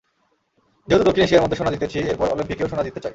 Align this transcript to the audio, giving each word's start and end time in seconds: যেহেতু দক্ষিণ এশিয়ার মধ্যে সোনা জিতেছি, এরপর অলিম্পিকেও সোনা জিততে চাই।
যেহেতু 0.87 1.03
দক্ষিণ 1.05 1.23
এশিয়ার 1.25 1.43
মধ্যে 1.43 1.57
সোনা 1.59 1.71
জিতেছি, 1.71 1.99
এরপর 2.11 2.27
অলিম্পিকেও 2.27 2.71
সোনা 2.71 2.83
জিততে 2.85 3.01
চাই। 3.03 3.09